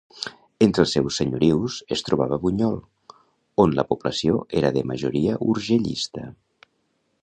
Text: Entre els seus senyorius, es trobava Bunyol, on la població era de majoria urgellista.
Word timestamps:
Entre 0.65 0.81
els 0.83 0.93
seus 0.95 1.19
senyorius, 1.21 1.75
es 1.97 2.03
trobava 2.07 2.41
Bunyol, 2.47 2.79
on 3.67 3.79
la 3.81 3.87
població 3.93 4.43
era 4.63 4.77
de 4.79 4.87
majoria 4.95 5.41
urgellista. 5.55 6.31